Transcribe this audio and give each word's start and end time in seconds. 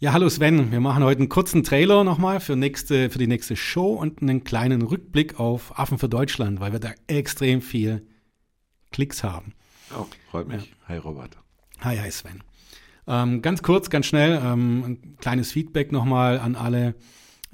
Ja, 0.00 0.12
hallo 0.12 0.28
Sven. 0.28 0.72
Wir 0.72 0.80
machen 0.80 1.04
heute 1.04 1.20
einen 1.20 1.28
kurzen 1.28 1.62
Trailer 1.62 2.02
nochmal 2.02 2.40
für, 2.40 2.56
nächste, 2.56 3.10
für 3.10 3.18
die 3.18 3.28
nächste 3.28 3.54
Show 3.54 3.94
und 3.94 4.20
einen 4.20 4.42
kleinen 4.42 4.82
Rückblick 4.82 5.38
auf 5.38 5.78
Affen 5.78 5.98
für 5.98 6.08
Deutschland, 6.08 6.58
weil 6.58 6.72
wir 6.72 6.80
da 6.80 6.90
extrem 7.06 7.62
viel 7.62 8.04
Klicks 8.90 9.22
haben. 9.22 9.54
Oh, 9.96 10.06
freut 10.32 10.48
mich. 10.48 10.66
Ja. 10.66 10.88
Hi 10.88 10.96
Robert. 10.98 11.38
Hi, 11.80 11.96
hi 11.96 12.10
Sven. 12.10 12.42
Ähm, 13.06 13.40
ganz 13.40 13.62
kurz, 13.62 13.88
ganz 13.88 14.06
schnell, 14.06 14.42
ähm, 14.44 14.82
ein 14.84 15.16
kleines 15.18 15.52
Feedback 15.52 15.92
nochmal 15.92 16.40
an 16.40 16.56
alle. 16.56 16.96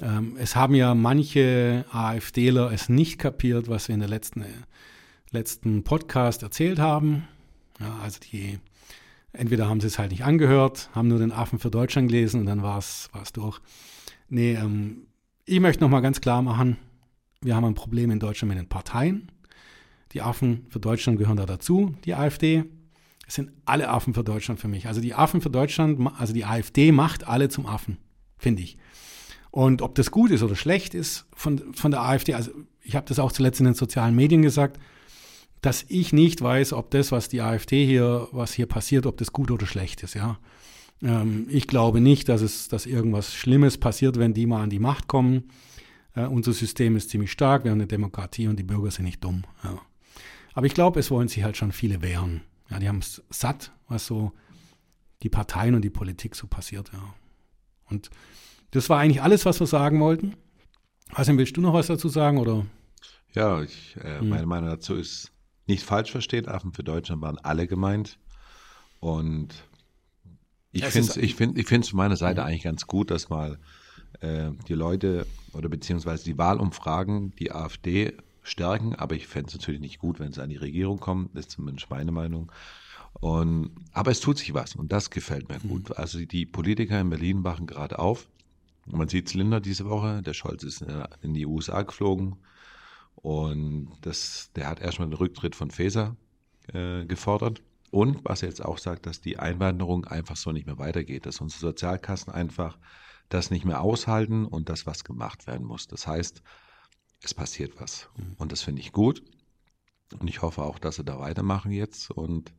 Ähm, 0.01 0.37
es 0.39 0.57
haben 0.57 0.75
ja 0.75 0.95
manche 0.95 1.85
AfDler 1.93 2.73
es 2.73 2.89
nicht 2.89 3.19
kapiert, 3.19 3.69
was 3.69 3.89
wir 3.89 3.95
in 3.95 4.01
der 4.01 4.09
letzten, 4.09 4.47
letzten 5.31 5.85
Podcast 5.85 6.43
erzählt 6.43 6.79
haben. 6.79 7.29
Ja, 7.79 7.99
also 8.03 8.19
die 8.33 8.59
entweder 9.33 9.69
haben 9.69 9.81
sie 9.81 9.87
es 9.87 9.99
halt 9.99 10.11
nicht 10.11 10.25
angehört, 10.25 10.91
haben 10.95 11.09
nur 11.09 11.19
den 11.19 11.33
Affen 11.33 11.59
für 11.59 11.71
Deutschland 11.71 12.09
gelesen 12.09 12.41
und 12.41 12.47
dann 12.47 12.63
war 12.63 12.79
es 12.79 13.11
durch. 13.33 13.61
Nee, 14.29 14.55
ähm, 14.55 15.07
ich 15.45 15.61
möchte 15.61 15.83
nochmal 15.83 16.03
ganz 16.03 16.21
klar 16.21 16.43
machen, 16.43 16.77
wir 17.43 17.57
haben 17.57 17.65
ein 17.65 17.75
Problem 17.75 18.11
in 18.11 18.21
Deutschland 18.21 18.51
mit 18.51 18.59
den 18.59 18.69
Parteien. 18.69 19.33
Die 20.13 20.23
Affen 20.23 20.67
für 20.69 20.81
Deutschland 20.81 21.19
gehören 21.19 21.37
da 21.37 21.47
dazu, 21.47 21.95
die 22.05 22.15
AfD. 22.15 22.65
Es 23.27 23.35
sind 23.35 23.51
alle 23.65 23.89
Affen 23.89 24.13
für 24.13 24.25
Deutschland 24.25 24.61
für 24.61 24.69
mich. 24.69 24.89
Also 24.89 25.01
die 25.01 25.15
Affen 25.15 25.41
für 25.41 25.51
Deutschland, 25.51 26.01
also 26.19 26.35
die 26.35 26.45
AfD 26.45 26.93
macht 26.93 27.27
alle 27.27 27.49
zum 27.49 27.65
Affen, 27.65 27.97
finde 28.37 28.63
ich. 28.63 28.77
Und 29.51 29.83
ob 29.83 29.95
das 29.95 30.11
gut 30.11 30.31
ist 30.31 30.43
oder 30.43 30.57
schlecht 30.57 30.95
ist 30.95 31.27
von, 31.35 31.75
von 31.75 31.91
der 31.91 32.03
AfD, 32.03 32.35
also 32.35 32.51
ich 32.83 32.97
habe 32.97 33.07
das 33.07 33.19
auch 33.19 33.33
zuletzt 33.33 33.61
in 33.61 33.67
den 33.67 33.75
sozialen 33.75 34.15
Medien 34.15 34.43
gesagt, 34.43 34.81
dass 35.61 35.85
ich 35.89 36.13
nicht 36.13 36.41
weiß, 36.41 36.73
ob 36.73 36.91
das, 36.91 37.13
was 37.13 37.29
die 37.29 37.43
AfD 37.43 37.85
hier, 37.85 38.29
was 38.33 38.53
hier 38.53 38.67
passiert, 38.67 39.07
ob 39.07 39.17
das 39.19 39.33
gut 39.33 39.51
oder 39.51 39.67
schlecht 39.67 40.03
ist, 40.03 40.15
ja. 40.15 40.39
Ähm, 41.03 41.47
ich 41.49 41.67
glaube 41.67 42.01
nicht, 42.01 42.29
dass 42.29 42.41
es, 42.43 42.69
dass 42.69 42.87
irgendwas 42.87 43.35
Schlimmes 43.35 43.79
passiert, 43.79 44.19
wenn 44.19 44.35
die 44.35 44.47
mal 44.47 44.63
an 44.63 44.71
die 44.71 44.79
Macht 44.79 45.07
kommen. 45.07 45.49
Äh, 46.15 46.27
unser 46.27 46.53
System 46.53 46.97
ist 46.97 47.11
ziemlich 47.11 47.33
stark, 47.33 47.65
wir 47.65 47.71
haben 47.71 47.79
eine 47.79 47.87
Demokratie 47.87 48.49
und 48.49 48.59
die 48.59 48.65
Bürger 48.65 48.91
sind 48.91 49.05
nicht 49.05 49.23
dumm, 49.23 49.45
ja. 49.65 49.81
Aber 50.53 50.67
ich 50.67 50.75
glaube, 50.75 50.99
es 50.99 51.11
wollen 51.11 51.29
sich 51.29 51.45
halt 51.45 51.57
schon 51.57 51.71
viele 51.73 52.03
wehren. 52.03 52.43
Ja, 52.71 52.81
die 52.81 52.89
haben 52.89 52.99
es 52.99 53.23
satt, 53.31 53.73
was 53.87 54.07
so 54.07 54.33
die 55.23 55.29
Parteien 55.29 55.75
und 55.75 55.83
die 55.83 55.91
Politik 55.91 56.35
so 56.35 56.47
passiert, 56.47 56.91
ja. 56.93 57.15
Und 57.89 58.11
das 58.71 58.89
war 58.89 58.99
eigentlich 58.99 59.23
alles, 59.23 59.45
was 59.45 59.61
wir 59.61 59.67
sagen 59.67 60.01
wollten. 60.01 60.35
Also 61.13 61.37
willst 61.37 61.57
du 61.57 61.61
noch 61.61 61.75
was 61.75 61.89
dazu 61.89 62.09
sagen 62.09 62.39
oder? 62.39 62.67
Ja, 63.35 63.63
ich, 63.63 63.97
äh, 64.03 64.21
meine 64.21 64.43
hm. 64.43 64.49
Meinung 64.49 64.71
dazu 64.71 64.95
ist, 64.95 65.33
nicht 65.67 65.83
falsch 65.83 66.11
verstehen, 66.11 66.49
Affen 66.49 66.73
für 66.73 66.85
Deutschland 66.85 67.23
waren 67.23 67.39
alle 67.39 67.67
gemeint. 67.67 68.19
Und 69.01 69.49
ich 70.73 70.85
finde 70.85 71.11
es 71.11 71.17
ich 71.17 71.35
find, 71.35 71.59
ich 71.59 71.67
von 71.69 71.97
meiner 71.97 72.17
Seite 72.17 72.43
mhm. 72.43 72.47
eigentlich 72.47 72.63
ganz 72.63 72.87
gut, 72.87 73.11
dass 73.11 73.29
mal 73.29 73.59
äh, 74.21 74.51
die 74.69 74.75
Leute 74.75 75.27
oder 75.53 75.69
beziehungsweise 75.69 76.25
die 76.25 76.39
Wahlumfragen 76.39 77.35
die 77.37 77.53
AfD 77.53 78.15
stärken. 78.43 78.95
Aber 78.95 79.15
ich 79.15 79.27
fände 79.27 79.49
es 79.49 79.55
natürlich 79.55 79.81
nicht 79.81 79.99
gut, 79.99 80.21
wenn 80.21 80.33
sie 80.33 80.43
an 80.43 80.51
die 80.51 80.57
Regierung 80.57 81.01
kommen. 81.01 81.31
Das 81.35 81.47
ist 81.47 81.53
zumindest 81.53 81.91
meine 81.91 82.13
Meinung. 82.13 82.53
Und, 83.15 83.73
aber 83.93 84.13
es 84.13 84.21
tut 84.21 84.39
sich 84.39 84.55
was 84.55 84.77
und 84.77 84.93
das 84.93 85.11
gefällt 85.11 85.49
mir 85.49 85.59
gut. 85.59 85.89
Mhm. 85.91 85.95
Also 85.97 86.25
die 86.25 86.47
Politiker 86.47 87.01
in 87.01 87.11
Berlin 87.11 87.45
wachen 87.45 87.67
gerade 87.67 87.99
auf. 87.99 88.29
Man 88.87 89.09
sieht 89.09 89.29
Zylinder 89.29 89.61
diese 89.61 89.89
Woche. 89.89 90.23
Der 90.23 90.35
Scholz 90.35 90.63
ist 90.63 90.85
in 91.23 91.35
die 91.35 91.47
USA 91.47 91.83
geflogen. 91.83 92.37
Und 93.23 93.91
das, 94.03 94.51
der 94.55 94.69
hat 94.69 94.81
erstmal 94.81 95.09
den 95.09 95.15
Rücktritt 95.17 95.55
von 95.55 95.71
Faeser 95.71 96.17
äh, 96.73 97.05
gefordert. 97.05 97.63
Und 97.91 98.25
was 98.25 98.43
er 98.43 98.49
jetzt 98.49 98.65
auch 98.65 98.79
sagt, 98.79 99.07
dass 99.07 99.21
die 99.21 99.39
Einwanderung 99.39 100.05
einfach 100.05 100.37
so 100.37 100.53
nicht 100.53 100.67
mehr 100.67 100.79
weitergeht, 100.79 101.27
dass 101.27 101.41
unsere 101.41 101.61
Sozialkassen 101.61 102.33
einfach 102.33 102.79
das 103.29 103.51
nicht 103.51 103.65
mehr 103.65 103.81
aushalten 103.81 104.47
und 104.47 104.69
dass 104.69 104.87
was 104.87 105.05
gemacht 105.05 105.47
werden 105.47 105.67
muss. 105.67 105.87
Das 105.89 106.07
heißt, 106.07 106.43
es 107.23 107.35
passiert 107.35 107.81
was. 107.81 108.09
Mhm. 108.17 108.35
Und 108.39 108.53
das 108.53 108.63
finde 108.63 108.81
ich 108.81 108.93
gut. 108.93 109.23
Und 110.19 110.29
ich 110.29 110.43
hoffe 110.43 110.63
auch, 110.63 110.79
dass 110.79 110.97
sie 110.97 111.05
da 111.05 111.19
weitermachen 111.19 111.73
jetzt. 111.73 112.11
Und 112.11 112.53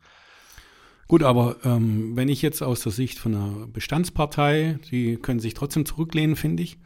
Gut, 1.07 1.23
aber 1.23 1.57
ähm, 1.65 2.15
wenn 2.15 2.29
ich 2.29 2.41
jetzt 2.41 2.61
aus 2.61 2.81
der 2.81 2.93
Sicht 2.93 3.19
von 3.19 3.35
einer 3.35 3.67
Bestandspartei, 3.67 4.79
die 4.91 5.17
können 5.17 5.41
sich 5.41 5.53
trotzdem 5.53 5.85
zurücklehnen, 5.85 6.37
finde 6.37 6.63
ich 6.63 6.77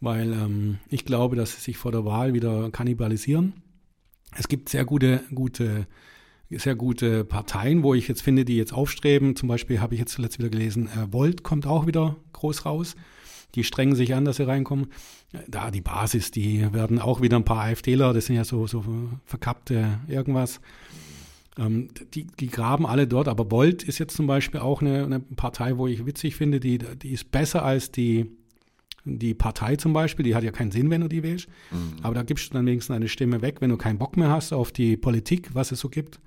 weil 0.00 0.32
ähm, 0.32 0.78
ich 0.88 1.04
glaube, 1.04 1.36
dass 1.36 1.54
sie 1.54 1.60
sich 1.60 1.76
vor 1.76 1.92
der 1.92 2.04
Wahl 2.04 2.34
wieder 2.34 2.70
kannibalisieren. 2.70 3.54
Es 4.36 4.48
gibt 4.48 4.68
sehr 4.68 4.84
gute, 4.84 5.22
gute, 5.34 5.86
sehr 6.50 6.74
gute 6.74 7.24
Parteien, 7.24 7.82
wo 7.82 7.94
ich 7.94 8.08
jetzt 8.08 8.22
finde, 8.22 8.44
die 8.44 8.56
jetzt 8.56 8.72
aufstreben. 8.72 9.36
Zum 9.36 9.48
Beispiel 9.48 9.80
habe 9.80 9.94
ich 9.94 10.00
jetzt 10.00 10.12
zuletzt 10.12 10.38
wieder 10.38 10.50
gelesen, 10.50 10.88
äh, 10.88 11.12
Volt 11.12 11.42
kommt 11.42 11.66
auch 11.66 11.86
wieder 11.86 12.16
groß 12.32 12.66
raus. 12.66 12.96
Die 13.54 13.64
strengen 13.64 13.94
sich 13.94 14.14
an, 14.14 14.24
dass 14.24 14.36
sie 14.36 14.46
reinkommen. 14.46 14.88
Da 15.48 15.70
die 15.70 15.80
Basis, 15.80 16.30
die 16.30 16.72
werden 16.72 16.98
auch 16.98 17.20
wieder 17.20 17.36
ein 17.36 17.44
paar 17.44 17.64
AfDler, 17.64 18.12
das 18.12 18.26
sind 18.26 18.36
ja 18.36 18.44
so, 18.44 18.66
so 18.66 18.84
verkappte 19.24 20.00
irgendwas. 20.08 20.60
Ähm, 21.56 21.88
die, 22.14 22.26
die 22.26 22.48
graben 22.48 22.86
alle 22.86 23.06
dort, 23.06 23.28
aber 23.28 23.50
Volt 23.50 23.84
ist 23.84 23.98
jetzt 23.98 24.16
zum 24.16 24.26
Beispiel 24.26 24.60
auch 24.60 24.80
eine, 24.80 25.04
eine 25.04 25.20
Partei, 25.20 25.76
wo 25.76 25.86
ich 25.86 26.04
witzig 26.04 26.34
finde, 26.36 26.58
die, 26.58 26.78
die 26.78 27.10
ist 27.10 27.30
besser 27.30 27.64
als 27.64 27.92
die 27.92 28.26
die 29.04 29.34
Partei 29.34 29.76
zum 29.76 29.92
Beispiel, 29.92 30.24
die 30.24 30.34
hat 30.34 30.44
ja 30.44 30.50
keinen 30.50 30.70
Sinn, 30.70 30.90
wenn 30.90 31.02
du 31.02 31.08
die 31.08 31.22
wählst. 31.22 31.48
Mhm. 31.70 31.96
Aber 32.02 32.14
da 32.14 32.22
gibst 32.22 32.48
du 32.48 32.54
dann 32.54 32.66
wenigstens 32.66 32.96
eine 32.96 33.08
Stimme 33.08 33.42
weg, 33.42 33.60
wenn 33.60 33.70
du 33.70 33.76
keinen 33.76 33.98
Bock 33.98 34.16
mehr 34.16 34.30
hast 34.30 34.52
auf 34.52 34.72
die 34.72 34.96
Politik, 34.96 35.54
was 35.54 35.72
es 35.72 35.80
so 35.80 35.88
gibt. 35.88 36.20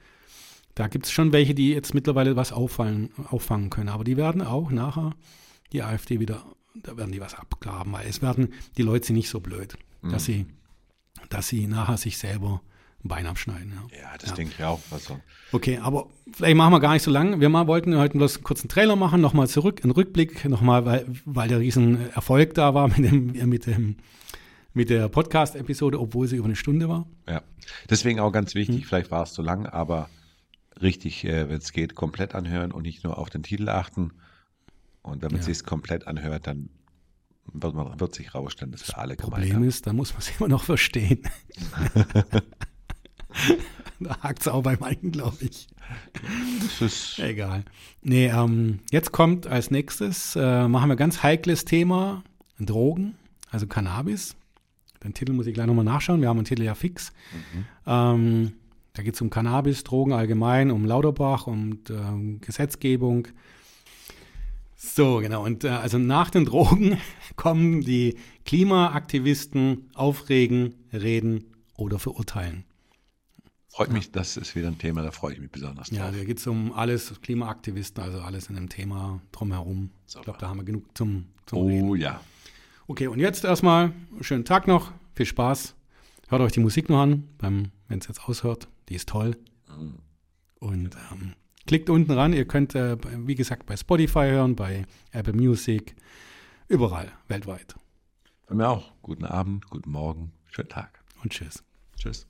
Da 0.76 0.88
gibt 0.88 1.06
es 1.06 1.12
schon 1.12 1.34
welche, 1.34 1.56
die 1.56 1.72
jetzt 1.72 1.96
mittlerweile 1.96 2.36
was 2.36 2.54
auffallen, 2.54 3.10
auffangen 3.30 3.72
können. 3.72 3.90
Aber 3.90 4.04
die 4.04 4.16
werden 4.16 4.42
auch 4.42 4.70
nachher 4.70 5.16
die 5.74 5.82
AfD 5.82 6.20
wieder, 6.20 6.46
da 6.76 6.96
werden 6.98 7.12
die 7.12 7.20
was 7.20 7.34
abgraben, 7.34 7.92
weil 7.94 8.08
es 8.08 8.22
werden, 8.22 8.54
die 8.78 8.84
Leute 8.84 9.08
sind 9.08 9.16
nicht 9.16 9.30
so 9.30 9.40
blöd, 9.40 9.76
mhm. 10.04 10.12
dass 10.12 10.26
sie, 10.26 10.46
dass 11.30 11.48
sie 11.48 11.68
nachher 11.68 11.98
sich 11.98 12.18
selber 12.18 12.62
Bein 13.08 13.26
abschneiden. 13.26 13.74
Ja, 13.92 13.98
ja 13.98 14.18
das 14.18 14.32
ja. 14.32 14.36
denke 14.36 14.54
ich 14.58 14.64
auch. 14.64 14.80
Also. 14.92 15.20
Okay, 15.52 15.80
aber 15.82 16.08
vielleicht 16.32 16.56
machen 16.56 16.74
wir 16.74 16.80
gar 16.80 16.94
nicht 16.94 17.04
so 17.04 17.12
lange. 17.12 17.40
Wir 17.40 17.50
mal 17.50 17.68
wollten 17.68 17.98
heute 17.98 18.18
bloß 18.18 18.38
einen 18.38 18.44
kurzen 18.44 18.70
Trailer 18.70 18.96
machen, 18.96 19.22
nochmal 19.22 19.48
zurück, 19.48 19.82
einen 19.84 19.92
Rückblick, 19.92 20.46
nochmal, 20.46 20.86
weil, 20.86 21.06
weil 21.26 21.48
der 21.48 21.60
riesen 21.60 22.12
Erfolg 22.12 22.54
da 22.54 22.74
war 22.74 22.88
mit 22.88 23.00
dem, 23.00 23.50
mit 23.50 23.66
dem 23.66 23.98
mit 24.74 24.92
der 24.92 25.10
Podcast-Episode, 25.10 26.00
obwohl 26.00 26.28
sie 26.28 26.36
über 26.36 26.46
eine 26.46 26.56
Stunde 26.56 26.88
war. 26.88 27.08
Ja, 27.28 27.42
deswegen 27.90 28.20
auch 28.20 28.32
ganz 28.32 28.54
wichtig, 28.54 28.82
hm. 28.82 28.84
vielleicht 28.84 29.10
war 29.10 29.24
es 29.24 29.34
zu 29.34 29.42
lang, 29.42 29.66
aber 29.66 30.08
richtig, 30.82 31.26
äh, 31.26 31.50
wenn 31.50 31.58
es 31.58 31.72
geht, 31.74 31.96
komplett 31.96 32.36
anhören 32.36 32.72
und 32.72 32.84
nicht 32.84 33.04
nur 33.04 33.18
auf 33.18 33.32
den 33.32 33.44
Titel 33.44 33.70
achten. 33.70 34.12
Und 35.02 35.22
wenn 35.24 35.32
man 35.32 35.42
ja. 35.42 35.46
sich 35.46 35.64
komplett 35.64 36.06
anhört, 36.06 36.46
dann 36.48 36.70
wird, 37.52 37.74
man, 37.74 38.00
wird 38.00 38.14
sich 38.14 38.36
rausstellen, 38.36 38.72
dass 38.72 38.88
wir 38.88 38.98
alle 38.98 39.16
gemeint 39.16 39.48
Problem 39.48 39.64
ist, 39.64 39.88
da 39.88 39.94
muss 39.94 40.12
man 40.12 40.20
es 40.20 40.32
immer 40.40 40.48
noch 40.48 40.64
verstehen. 40.64 41.24
da 44.00 44.18
hakt 44.22 44.42
es 44.42 44.48
auch 44.48 44.64
bei 44.64 44.78
manchen, 44.80 45.12
glaube 45.12 45.38
ich. 45.42 45.68
Egal. 47.20 47.64
Nee, 48.02 48.28
ähm, 48.28 48.80
jetzt 48.92 49.12
kommt 49.12 49.48
als 49.48 49.72
nächstes, 49.72 50.36
äh, 50.36 50.68
machen 50.68 50.90
wir 50.90 50.96
ganz 50.96 51.24
heikles 51.24 51.66
Thema, 51.66 52.24
Drogen, 52.60 53.16
also 53.50 53.68
Cannabis. 53.68 54.36
Den 55.04 55.14
Titel 55.14 55.34
muss 55.34 55.48
ich 55.48 55.54
gleich 55.54 55.68
nochmal 55.68 55.86
nachschauen, 55.86 56.22
wir 56.22 56.30
haben 56.30 56.38
den 56.38 56.46
Titel 56.46 56.64
ja 56.64 56.76
fix. 56.76 57.12
Mhm. 57.54 57.66
Ähm, 57.86 58.54
da 58.94 59.04
geht 59.04 59.14
es 59.14 59.22
um 59.22 59.30
Cannabis, 59.30 59.84
Drogen 59.84 60.14
allgemein, 60.14 60.72
um 60.72 60.84
Lauterbach 60.84 61.46
und 61.46 61.90
ähm, 61.92 62.42
Gesetzgebung. 62.42 63.28
So, 64.76 65.18
genau. 65.18 65.44
Und 65.44 65.64
äh, 65.64 65.70
also 65.70 65.98
nach 65.98 66.30
den 66.30 66.46
Drogen 66.46 66.98
kommen 67.36 67.82
die 67.82 68.18
Klimaaktivisten 68.46 69.90
aufregen, 69.94 70.76
reden 70.92 71.46
oder 71.76 72.00
verurteilen. 72.00 72.64
Freut 73.78 73.92
mich, 73.92 74.12
das 74.12 74.38
ist 74.38 74.56
wieder 74.56 74.70
ein 74.70 74.80
Thema, 74.80 75.04
da 75.04 75.12
freue 75.12 75.34
ich 75.34 75.40
mich 75.40 75.52
besonders 75.52 75.90
drauf. 75.90 76.00
Ja, 76.00 76.10
da 76.10 76.24
geht 76.24 76.40
es 76.40 76.48
um 76.48 76.74
alles, 76.74 77.14
Klimaaktivisten, 77.22 78.04
also 78.04 78.22
alles 78.22 78.50
in 78.50 78.56
dem 78.56 78.70
Thema 78.70 79.22
drumherum. 79.32 79.92
Super. 80.08 80.20
Ich 80.20 80.24
glaube, 80.24 80.40
da 80.40 80.50
haben 80.50 80.58
wir 80.58 80.64
genug 80.64 80.98
zum, 80.98 81.28
zum 81.46 81.60
Oh 81.60 81.68
Reden. 81.68 81.96
ja. 81.98 82.20
Okay, 82.88 83.06
und 83.06 83.20
jetzt 83.20 83.44
erstmal 83.46 83.94
schönen 84.22 84.46
Tag 84.46 84.66
noch, 84.66 84.92
viel 85.14 85.28
Spaß. 85.28 85.76
Hört 86.28 86.42
euch 86.42 86.54
die 86.54 86.60
Musik 86.60 86.90
noch 86.90 87.02
an, 87.02 87.30
wenn 87.38 87.72
es 87.90 88.08
jetzt 88.08 88.28
aushört. 88.28 88.68
Die 88.90 88.96
ist 88.96 89.10
toll. 89.10 89.38
Mhm. 89.70 90.00
Und 90.60 90.96
ähm, 91.12 91.34
klickt 91.68 91.92
unten 91.92 92.14
ran. 92.14 92.34
Ihr 92.34 92.48
könnt, 92.48 92.74
äh, 92.74 92.98
wie 93.28 93.36
gesagt, 93.36 93.68
bei 93.68 93.78
Spotify 93.78 94.30
hören, 94.30 94.56
bei 94.56 94.88
Apple 95.12 95.34
Music, 95.34 95.96
überall, 96.68 97.12
weltweit. 97.28 97.76
Bei 98.48 98.56
mir 98.56 98.70
auch. 98.70 98.92
Guten 99.04 99.26
Abend, 99.26 99.70
guten 99.70 99.92
Morgen, 99.92 100.32
schönen 100.48 100.70
Tag. 100.70 101.04
Und 101.22 101.32
tschüss. 101.32 101.64
Tschüss. 101.96 102.26